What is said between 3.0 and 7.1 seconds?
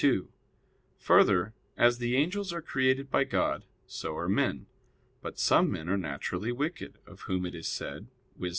by God, so are men. But some men are naturally wicked,